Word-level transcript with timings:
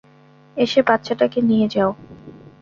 এসে 0.57 0.81
বাচ্চাটাকে 0.81 1.39
নিয়ে 1.41 1.67
যাও। 1.67 1.91